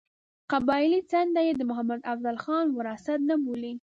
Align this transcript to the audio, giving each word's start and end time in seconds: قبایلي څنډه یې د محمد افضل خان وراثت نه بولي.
قبایلي 0.51 0.99
څنډه 1.11 1.41
یې 1.47 1.53
د 1.57 1.61
محمد 1.69 2.01
افضل 2.11 2.35
خان 2.43 2.65
وراثت 2.71 3.19
نه 3.29 3.35
بولي. 3.43 3.73